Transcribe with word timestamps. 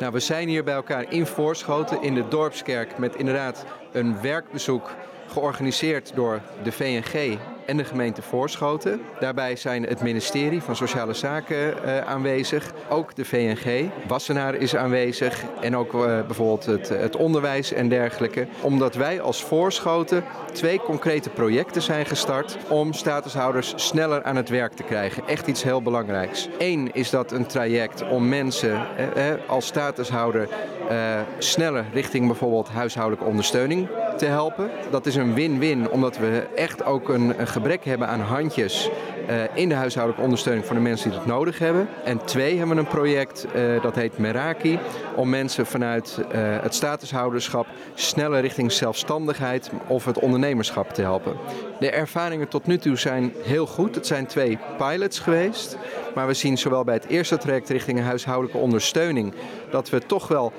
Nou, 0.00 0.12
we 0.12 0.20
zijn 0.20 0.48
hier 0.48 0.64
bij 0.64 0.74
elkaar 0.74 1.12
in 1.12 1.26
Voorschoten 1.26 2.02
in 2.02 2.14
de 2.14 2.28
Dorpskerk 2.28 2.98
met 2.98 3.16
inderdaad 3.16 3.64
een 3.92 4.20
werkbezoek 4.20 4.90
georganiseerd 5.30 6.12
door 6.14 6.40
de 6.62 6.72
VNG 6.72 7.38
en 7.70 7.76
de 7.76 7.84
gemeente 7.84 8.22
Voorschoten. 8.22 9.00
Daarbij 9.20 9.56
zijn 9.56 9.82
het 9.82 10.02
ministerie 10.02 10.62
van 10.62 10.76
Sociale 10.76 11.14
Zaken 11.14 11.74
uh, 11.84 11.98
aanwezig, 11.98 12.72
ook 12.88 13.14
de 13.14 13.24
VNG. 13.24 13.90
Wassenaar 14.06 14.54
is 14.54 14.76
aanwezig 14.76 15.44
en 15.60 15.76
ook 15.76 15.94
uh, 15.94 16.00
bijvoorbeeld 16.00 16.66
het, 16.66 16.88
het, 16.88 17.16
onderwijs 17.16 17.72
en 17.72 17.88
dergelijke. 17.88 18.46
Omdat 18.60 18.94
wij 18.94 19.20
als 19.20 19.44
Voorschoten 19.44 20.24
twee 20.52 20.80
concrete 20.80 21.30
projecten 21.30 21.82
zijn 21.82 22.06
gestart 22.06 22.56
om 22.68 22.92
statushouders 22.92 23.72
sneller 23.76 24.22
aan 24.22 24.36
het 24.36 24.48
werk 24.48 24.72
te 24.72 24.82
krijgen. 24.82 25.22
Echt 25.26 25.46
iets 25.46 25.62
heel 25.62 25.82
belangrijks. 25.82 26.48
Eén 26.58 26.90
is 26.92 27.10
dat 27.10 27.32
een 27.32 27.46
traject 27.46 28.08
om 28.08 28.28
mensen 28.28 28.86
eh, 28.96 29.24
als 29.46 29.66
statushouder 29.66 30.48
sneller 31.38 31.84
richting 31.92 32.26
bijvoorbeeld 32.26 32.68
huishoudelijke 32.68 33.28
ondersteuning 33.28 33.88
te 34.20 34.26
helpen. 34.26 34.70
Dat 34.90 35.06
is 35.06 35.14
een 35.14 35.34
win-win 35.34 35.90
omdat 35.90 36.18
we 36.18 36.46
echt 36.54 36.84
ook 36.84 37.08
een, 37.08 37.34
gebrek 37.38 37.84
hebben 37.84 38.08
aan 38.08 38.20
handjes 38.20 38.90
uh, 39.28 39.42
in 39.54 39.68
de 39.68 39.74
huishoudelijke 39.74 40.24
ondersteuning 40.24 40.66
voor 40.66 40.76
de 40.76 40.82
mensen 40.82 41.10
die 41.10 41.18
dat 41.18 41.28
nodig 41.28 41.58
hebben. 41.58 41.88
En 42.04 42.24
twee 42.24 42.58
hebben 42.58 42.76
we 42.76 42.82
een 42.82 42.88
project 42.88 43.46
uh, 43.54 43.82
dat 43.82 43.94
heet 43.94 44.18
Meraki, 44.18 44.78
om 45.14 45.28
mensen 45.28 45.66
vanuit 45.66 46.18
uh, 46.18 46.26
het 46.62 46.74
statushouderschap 46.74 47.66
sneller 47.94 48.40
richting 48.40 48.72
zelfstandigheid 48.72 49.70
of 49.86 50.04
het 50.04 50.18
ondernemerschap 50.18 50.90
te 50.90 51.02
helpen. 51.02 51.36
De 51.78 51.90
ervaringen 51.90 52.48
tot 52.48 52.66
nu 52.66 52.78
toe 52.78 52.96
zijn 52.96 53.32
heel 53.42 53.66
goed. 53.66 53.94
Het 53.94 54.06
zijn 54.06 54.26
twee 54.26 54.58
pilots 54.78 55.18
geweest. 55.18 55.76
Maar 56.14 56.26
we 56.26 56.34
zien 56.34 56.58
zowel 56.58 56.84
bij 56.84 56.94
het 56.94 57.06
eerste 57.06 57.36
traject 57.36 57.68
richting 57.68 58.00
huishoudelijke 58.00 58.58
ondersteuning 58.58 59.34
dat 59.70 59.90
we 59.90 60.06
toch 60.06 60.28
wel 60.28 60.52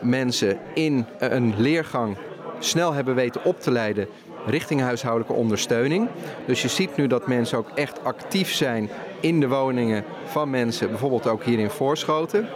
mensen 0.00 0.58
in 0.74 1.06
een 1.18 1.54
leergang 1.56 2.16
snel 2.64 2.92
hebben 2.92 3.14
weten 3.14 3.44
op 3.44 3.60
te 3.60 3.70
leiden 3.70 4.08
richting 4.46 4.80
huishoudelijke 4.80 5.32
ondersteuning. 5.32 6.08
Dus 6.46 6.62
je 6.62 6.68
ziet 6.68 6.96
nu 6.96 7.06
dat 7.06 7.26
mensen 7.26 7.58
ook 7.58 7.70
echt 7.74 8.04
actief 8.04 8.52
zijn 8.52 8.90
in 9.20 9.40
de 9.40 9.48
woningen 9.48 10.04
van 10.24 10.50
mensen, 10.50 10.88
bijvoorbeeld 10.88 11.26
ook 11.26 11.44
hier 11.44 11.58
in 11.58 11.70
Voorschoten. 11.70 12.48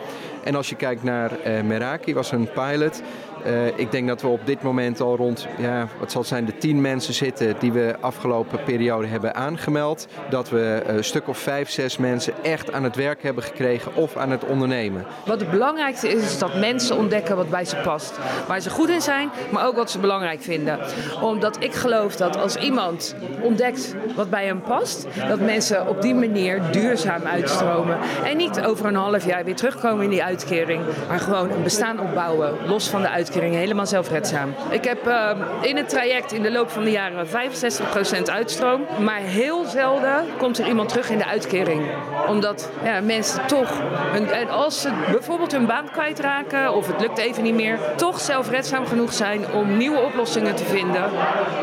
En 0.44 0.54
als 0.54 0.68
je 0.68 0.76
kijkt 0.76 1.02
naar 1.02 1.30
uh, 1.46 1.60
Meraki, 1.60 2.14
was 2.14 2.32
een 2.32 2.48
pilot. 2.52 3.02
Uh, 3.46 3.66
ik 3.66 3.90
denk 3.90 4.08
dat 4.08 4.22
we 4.22 4.28
op 4.28 4.40
dit 4.46 4.62
moment 4.62 5.00
al 5.00 5.16
rond, 5.16 5.46
ja, 5.58 5.86
wat 5.98 6.10
zal 6.10 6.20
het 6.20 6.30
zijn, 6.30 6.44
de 6.44 6.58
tien 6.58 6.80
mensen 6.80 7.14
zitten 7.14 7.54
die 7.58 7.72
we 7.72 7.96
afgelopen 8.00 8.62
periode 8.64 9.06
hebben 9.06 9.34
aangemeld. 9.34 10.06
Dat 10.30 10.50
we 10.50 10.82
een 10.86 11.04
stuk 11.04 11.28
of 11.28 11.38
vijf, 11.38 11.70
zes 11.70 11.96
mensen 11.96 12.32
echt 12.42 12.72
aan 12.72 12.84
het 12.84 12.96
werk 12.96 13.22
hebben 13.22 13.42
gekregen 13.42 13.94
of 13.94 14.16
aan 14.16 14.30
het 14.30 14.44
ondernemen. 14.44 15.06
Wat 15.26 15.40
het 15.40 15.50
belangrijkste 15.50 16.08
is, 16.08 16.22
is 16.22 16.38
dat 16.38 16.54
mensen 16.54 16.96
ontdekken 16.96 17.36
wat 17.36 17.50
bij 17.50 17.64
ze 17.64 17.76
past. 17.76 18.18
Waar 18.46 18.60
ze 18.60 18.70
goed 18.70 18.88
in 18.88 19.00
zijn, 19.00 19.30
maar 19.50 19.66
ook 19.66 19.76
wat 19.76 19.90
ze 19.90 19.98
belangrijk 19.98 20.42
vinden. 20.42 20.78
Omdat 21.22 21.56
ik 21.62 21.74
geloof 21.74 22.16
dat 22.16 22.36
als 22.36 22.56
iemand 22.56 23.14
ontdekt 23.40 23.94
wat 24.14 24.30
bij 24.30 24.46
hem 24.46 24.60
past, 24.60 25.06
dat 25.28 25.40
mensen 25.40 25.88
op 25.88 26.02
die 26.02 26.14
manier 26.14 26.60
duurzaam 26.70 27.22
uitstromen. 27.22 27.98
En 28.24 28.36
niet 28.36 28.60
over 28.60 28.86
een 28.86 28.94
half 28.94 29.26
jaar 29.26 29.44
weer 29.44 29.56
terugkomen 29.56 30.04
in 30.04 30.10
die 30.10 30.24
uitkering, 30.24 30.82
maar 31.08 31.20
gewoon 31.20 31.50
een 31.50 31.62
bestaan 31.62 32.00
opbouwen, 32.00 32.54
los 32.66 32.88
van 32.88 33.00
de 33.00 33.08
uitkering 33.08 33.26
helemaal 33.34 33.86
zelfredzaam. 33.86 34.54
Ik 34.70 34.84
heb 34.84 35.06
uh, 35.06 35.30
in 35.60 35.76
het 35.76 35.88
traject 35.88 36.32
in 36.32 36.42
de 36.42 36.50
loop 36.50 36.70
van 36.70 36.84
de 36.84 36.90
jaren 36.90 37.26
65% 37.26 37.30
uitstroom. 38.24 38.86
Maar 39.04 39.20
heel 39.20 39.64
zelden 39.64 40.24
komt 40.38 40.58
er 40.58 40.66
iemand 40.66 40.88
terug 40.88 41.10
in 41.10 41.18
de 41.18 41.26
uitkering. 41.26 41.82
Omdat 42.28 42.70
ja, 42.84 43.00
mensen 43.00 43.46
toch, 43.46 43.70
hun, 44.12 44.30
en 44.30 44.48
als 44.48 44.80
ze 44.80 44.90
bijvoorbeeld 45.10 45.52
hun 45.52 45.66
baan 45.66 45.90
kwijtraken 45.90 46.74
of 46.74 46.86
het 46.86 47.00
lukt 47.00 47.18
even 47.18 47.42
niet 47.42 47.54
meer, 47.54 47.78
toch 47.96 48.20
zelfredzaam 48.20 48.86
genoeg 48.86 49.12
zijn 49.12 49.52
om 49.52 49.76
nieuwe 49.76 50.00
oplossingen 50.00 50.54
te 50.54 50.64
vinden. 50.64 51.04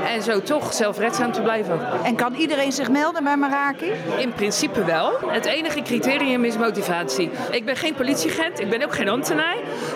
En 0.08 0.22
zo 0.22 0.42
toch 0.42 0.74
zelfredzaam 0.74 1.32
te 1.32 1.42
blijven. 1.42 1.80
En 2.04 2.16
kan 2.16 2.34
iedereen 2.34 2.72
zich 2.72 2.90
melden 2.90 3.24
bij 3.24 3.38
Maraki? 3.38 3.92
In 4.18 4.34
principe 4.34 4.84
wel. 4.84 5.12
Het 5.28 5.46
enige 5.46 5.82
criterium 5.82 6.46
is 6.46 6.58
motivatie. 6.58 7.30
Ik 7.52 7.66
ben 7.66 7.76
geen 7.76 7.94
politieagent, 7.94 8.60
ik 8.60 8.70
ben 8.70 8.84
ook 8.84 8.96
geen 8.96 9.10
ambtenaar. 9.10 9.56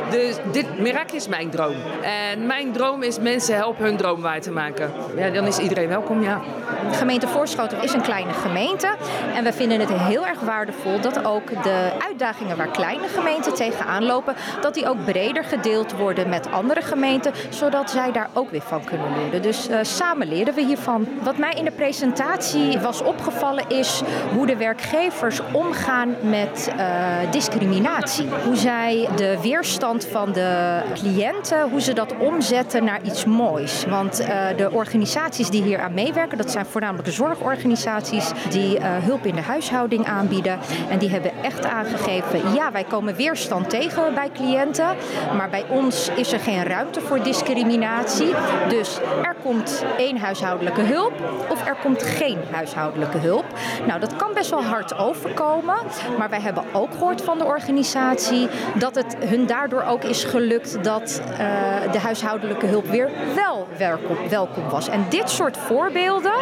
Dus 0.09 0.35
dit 0.51 0.79
Meraki 0.79 1.15
is 1.15 1.27
mijn 1.27 1.49
droom. 1.49 1.58
En 2.01 2.45
mijn 2.45 2.71
droom 2.71 3.03
is 3.03 3.19
mensen 3.19 3.55
helpen 3.55 3.85
hun 3.85 3.97
droom 3.97 4.21
waar 4.21 4.41
te 4.41 4.51
maken. 4.51 4.91
Ja, 5.15 5.29
dan 5.29 5.45
is 5.45 5.57
iedereen 5.57 5.87
welkom, 5.87 6.23
ja. 6.23 6.41
De 6.89 6.95
gemeente 6.95 7.27
Voorschoten 7.27 7.83
is 7.83 7.93
een 7.93 8.01
kleine 8.01 8.33
gemeente. 8.33 8.95
En 9.35 9.43
we 9.43 9.53
vinden 9.53 9.79
het 9.79 9.89
heel 9.93 10.27
erg 10.27 10.39
waardevol 10.39 11.01
dat 11.01 11.25
ook 11.25 11.63
de 11.63 11.89
uitdagingen 12.07 12.57
waar 12.57 12.67
kleine 12.67 13.07
gemeenten 13.07 13.53
tegenaan 13.53 14.03
lopen, 14.03 14.35
dat 14.61 14.73
die 14.73 14.89
ook 14.89 15.05
breder 15.05 15.43
gedeeld 15.43 15.91
worden 15.91 16.29
met 16.29 16.51
andere 16.51 16.81
gemeenten, 16.81 17.31
zodat 17.49 17.91
zij 17.91 18.11
daar 18.11 18.29
ook 18.33 18.49
weer 18.49 18.61
van 18.61 18.83
kunnen 18.83 19.07
leren. 19.17 19.41
Dus 19.41 19.69
uh, 19.69 19.77
samen 19.81 20.27
leren 20.27 20.53
we 20.53 20.61
hiervan. 20.61 21.07
Wat 21.23 21.37
mij 21.37 21.53
in 21.53 21.65
de 21.65 21.71
presentatie 21.71 22.79
was 22.79 23.01
opgevallen 23.01 23.63
is 23.67 24.01
hoe 24.33 24.45
de 24.45 24.57
werkgevers 24.57 25.39
omgaan 25.51 26.15
met 26.21 26.71
uh, 26.77 27.31
discriminatie. 27.31 28.27
Hoe 28.45 28.55
zij 28.55 29.09
de 29.15 29.37
weerstand 29.41 30.05
van 30.05 30.31
de 30.31 30.81
cliënt 30.93 31.48
hoe 31.57 31.81
ze 31.81 31.93
dat 31.93 32.17
omzetten 32.17 32.83
naar 32.83 33.01
iets 33.03 33.25
moois. 33.25 33.85
Want 33.85 34.21
uh, 34.21 34.27
de 34.57 34.71
organisaties 34.71 35.49
die 35.49 35.63
hier 35.63 35.79
aan 35.79 35.93
meewerken, 35.93 36.37
dat 36.37 36.51
zijn 36.51 36.65
voornamelijk 36.65 37.09
zorgorganisaties 37.09 38.31
die 38.49 38.77
uh, 38.77 38.85
hulp 38.97 39.25
in 39.25 39.35
de 39.35 39.41
huishouding 39.41 40.05
aanbieden. 40.05 40.59
En 40.89 40.99
die 40.99 41.09
hebben 41.09 41.31
echt 41.41 41.65
aangegeven, 41.65 42.53
ja, 42.53 42.71
wij 42.71 42.83
komen 42.83 43.15
weerstand 43.15 43.69
tegen 43.69 44.13
bij 44.13 44.29
cliënten, 44.33 44.95
maar 45.37 45.49
bij 45.49 45.65
ons 45.69 46.09
is 46.15 46.33
er 46.33 46.39
geen 46.39 46.63
ruimte 46.63 47.01
voor 47.01 47.23
discriminatie. 47.23 48.33
Dus 48.69 48.99
er 49.23 49.35
komt 49.43 49.83
één 49.97 50.17
huishoudelijke 50.17 50.81
hulp 50.81 51.13
of 51.49 51.67
er 51.67 51.75
komt 51.81 52.03
geen 52.03 52.37
huishoudelijke 52.51 53.17
hulp. 53.17 53.45
Nou, 53.87 53.99
dat 53.99 54.15
kan 54.15 54.33
best 54.33 54.49
wel 54.49 54.63
hard 54.63 54.97
overkomen, 54.97 55.75
maar 56.17 56.29
wij 56.29 56.41
hebben 56.41 56.63
ook 56.73 56.91
gehoord 56.91 57.21
van 57.21 57.37
de 57.37 57.45
organisatie 57.45 58.47
dat 58.75 58.95
het 58.95 59.15
hun 59.19 59.45
daardoor 59.45 59.83
ook 59.83 60.03
is 60.03 60.23
gelukt 60.23 60.83
dat 60.83 61.21
uh, 61.39 61.91
de 61.91 61.99
huishoudelijke 61.99 62.65
hulp 62.65 62.87
weer 62.87 63.09
wel 63.35 63.67
welkom, 63.77 64.17
welkom 64.29 64.69
was. 64.69 64.87
En 64.87 65.05
dit 65.09 65.29
soort 65.29 65.57
voorbeelden 65.57 66.33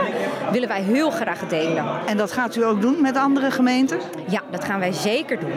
willen 0.51 0.67
wij 0.67 0.81
heel 0.81 1.09
graag 1.09 1.47
delen. 1.47 1.85
En 2.05 2.17
dat 2.17 2.31
gaat 2.31 2.55
u 2.55 2.63
ook 2.63 2.81
doen 2.81 3.01
met 3.01 3.17
andere 3.17 3.51
gemeenten? 3.51 3.99
Ja, 4.29 4.41
dat 4.51 4.63
gaan 4.63 4.79
wij 4.79 4.91
zeker 4.91 5.39
doen. 5.39 5.51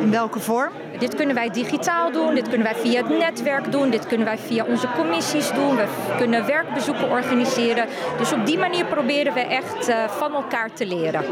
In 0.00 0.10
welke 0.10 0.40
vorm? 0.40 0.72
Dit 0.98 1.14
kunnen 1.14 1.34
wij 1.34 1.50
digitaal 1.50 2.12
doen, 2.12 2.34
dit 2.34 2.48
kunnen 2.48 2.66
wij 2.72 2.74
via 2.74 3.02
het 3.02 3.18
netwerk 3.18 3.72
doen, 3.72 3.90
dit 3.90 4.06
kunnen 4.06 4.26
wij 4.26 4.38
via 4.38 4.64
onze 4.64 4.88
commissies 4.96 5.52
doen. 5.52 5.76
We 5.76 5.86
kunnen 6.18 6.46
werkbezoeken 6.46 7.10
organiseren. 7.10 7.86
Dus 8.18 8.32
op 8.32 8.46
die 8.46 8.58
manier 8.58 8.84
proberen 8.84 9.34
we 9.34 9.40
echt 9.40 9.88
uh, 9.88 10.08
van 10.08 10.34
elkaar 10.34 10.72
te 10.72 10.86
leren. 10.86 11.24